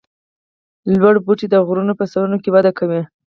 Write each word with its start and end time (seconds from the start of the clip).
لوړ 0.99 1.15
بوټي 1.25 1.47
د 1.51 1.55
غرونو 1.67 1.93
په 1.99 2.05
سرونو 2.11 2.37
کې 2.43 2.49
وده 2.55 2.71
کوي 2.79 3.01